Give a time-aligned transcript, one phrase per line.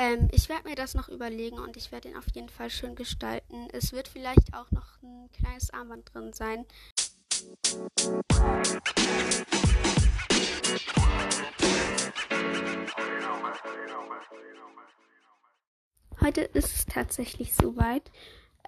[0.00, 2.94] Ähm, ich werde mir das noch überlegen und ich werde ihn auf jeden Fall schön
[2.94, 3.68] gestalten.
[3.70, 6.64] Es wird vielleicht auch noch ein kleines Armband drin sein.
[16.22, 18.10] Heute ist es tatsächlich soweit.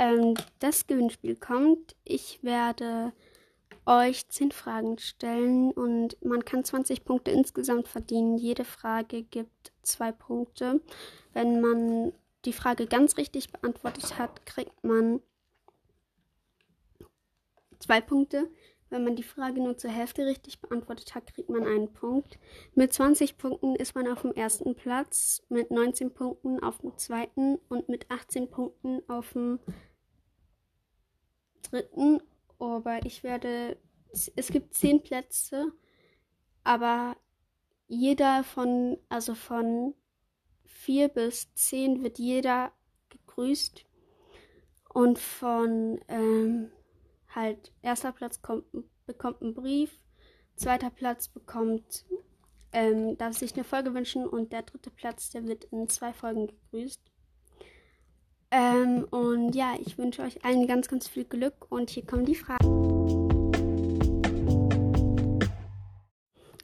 [0.00, 1.94] Ähm, das Gewinnspiel kommt.
[2.02, 3.12] Ich werde
[3.86, 8.38] euch 10 Fragen stellen und man kann 20 Punkte insgesamt verdienen.
[8.38, 10.80] Jede Frage gibt 2 Punkte.
[11.32, 12.12] Wenn man
[12.44, 15.20] die Frage ganz richtig beantwortet hat, kriegt man
[17.80, 18.50] 2 Punkte.
[18.90, 22.38] Wenn man die Frage nur zur Hälfte richtig beantwortet hat, kriegt man einen Punkt.
[22.74, 27.56] Mit 20 Punkten ist man auf dem ersten Platz, mit 19 Punkten auf dem zweiten
[27.68, 29.60] und mit 18 Punkten auf dem
[31.62, 32.20] dritten
[32.60, 33.76] aber ich werde.
[34.12, 35.72] Es gibt zehn Plätze,
[36.64, 37.16] aber
[37.86, 39.94] jeder von, also von
[40.64, 42.72] vier bis zehn wird jeder
[43.08, 43.84] gegrüßt.
[44.92, 46.72] Und von ähm,
[47.28, 48.64] halt erster Platz kommt,
[49.06, 49.96] bekommt einen Brief,
[50.56, 52.04] zweiter Platz bekommt,
[52.72, 56.48] ähm, darf sich eine Folge wünschen und der dritte Platz, der wird in zwei Folgen
[56.48, 57.09] gegrüßt.
[58.52, 62.34] Ähm, und ja, ich wünsche euch allen ganz, ganz viel Glück und hier kommen die
[62.34, 63.00] Fragen.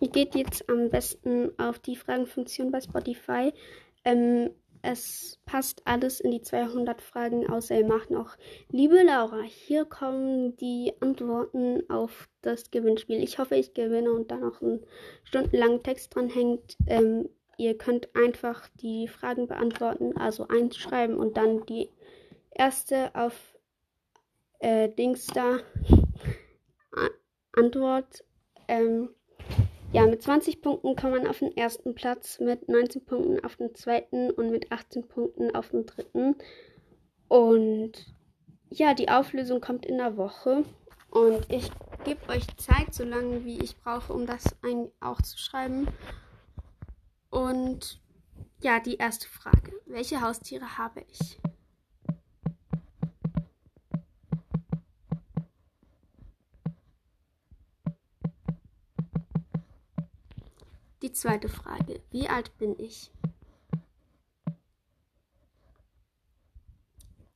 [0.00, 3.52] Ihr geht jetzt am besten auf die Fragenfunktion bei Spotify.
[4.04, 4.50] Ähm,
[4.82, 8.36] es passt alles in die 200 Fragen, außer ihr macht noch.
[8.70, 13.22] Liebe Laura, hier kommen die Antworten auf das Gewinnspiel.
[13.22, 14.84] Ich hoffe, ich gewinne und da noch einen
[15.22, 16.76] stundenlangen Text dran hängt.
[16.88, 21.90] Ähm, Ihr könnt einfach die Fragen beantworten, also einschreiben und dann die
[22.50, 23.34] erste auf
[24.60, 25.58] äh, Dings da
[27.52, 28.24] Antwort.
[28.68, 29.10] Ähm,
[29.92, 33.74] ja, mit 20 Punkten kommt man auf den ersten Platz, mit 19 Punkten auf den
[33.74, 36.36] zweiten und mit 18 Punkten auf den dritten.
[37.28, 37.92] Und
[38.70, 40.64] ja, die Auflösung kommt in der Woche.
[41.10, 41.70] Und ich
[42.04, 45.88] gebe euch Zeit, so lange wie ich brauche, um das ein auch zu schreiben.
[47.32, 47.98] Und
[48.60, 49.72] ja, die erste Frage.
[49.86, 51.40] Welche Haustiere habe ich?
[61.00, 62.02] Die zweite Frage.
[62.10, 63.10] Wie alt bin ich?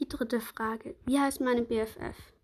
[0.00, 0.96] Die dritte Frage.
[1.06, 2.34] Wie heißt meine BFF?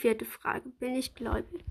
[0.00, 0.70] Vierte Frage.
[0.70, 1.64] Bin ich gläubig?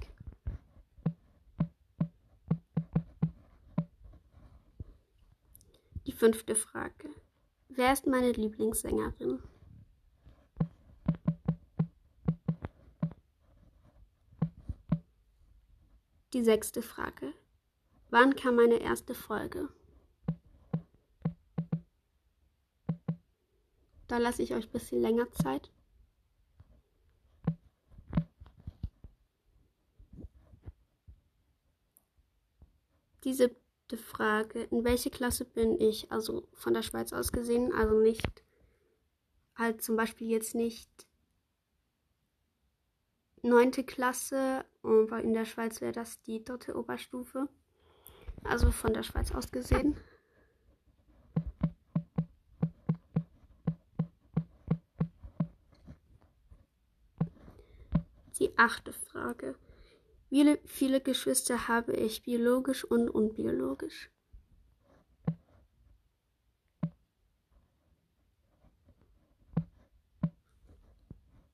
[6.06, 7.10] Die fünfte Frage.
[7.70, 9.42] Wer ist meine Lieblingssängerin?
[16.34, 17.34] Die sechste Frage.
[18.12, 19.70] Wann kam meine erste Folge?
[24.08, 25.72] Da lasse ich euch ein bisschen länger Zeit.
[33.24, 34.64] Die siebte Frage.
[34.64, 36.12] In welche Klasse bin ich?
[36.12, 37.74] Also von der Schweiz aus gesehen.
[37.74, 38.44] Also nicht,
[39.56, 40.90] halt zum Beispiel jetzt nicht
[43.42, 47.48] neunte Klasse, aber in der Schweiz wäre das die dritte Oberstufe.
[48.44, 49.98] Also von der Schweiz aus gesehen.
[58.40, 59.56] Die achte Frage.
[60.32, 64.12] Wie viele Geschwister habe ich, biologisch und unbiologisch?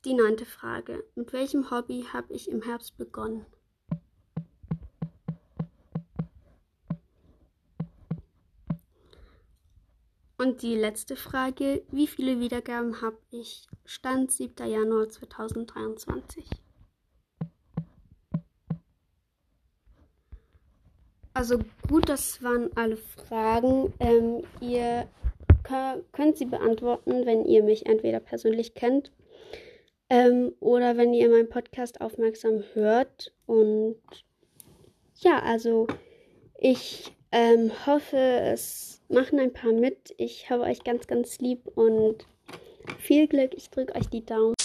[0.03, 1.05] Die neunte Frage.
[1.15, 3.45] Mit welchem Hobby habe ich im Herbst begonnen?
[10.37, 11.83] Und die letzte Frage.
[11.91, 13.67] Wie viele Wiedergaben habe ich?
[13.85, 14.67] Stand 7.
[14.67, 16.64] Januar 2023.
[21.35, 21.59] Also
[21.89, 23.93] gut, das waren alle Fragen.
[23.99, 25.05] Ähm, ihr
[26.13, 29.11] könnt sie beantworten, wenn ihr mich entweder persönlich kennt
[30.09, 33.33] ähm, oder wenn ihr meinen Podcast aufmerksam hört.
[33.47, 33.97] Und
[35.17, 35.87] ja, also
[36.57, 40.15] ich ähm, hoffe, es machen ein paar mit.
[40.17, 42.25] Ich habe euch ganz, ganz lieb und
[42.97, 43.53] viel Glück.
[43.55, 44.55] Ich drücke euch die Daumen.